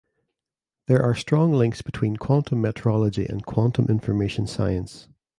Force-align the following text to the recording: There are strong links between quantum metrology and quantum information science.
There 0.87 1.03
are 1.03 1.13
strong 1.13 1.53
links 1.53 1.83
between 1.83 2.17
quantum 2.17 2.63
metrology 2.63 3.29
and 3.29 3.45
quantum 3.45 3.85
information 3.85 4.47
science. 4.47 5.07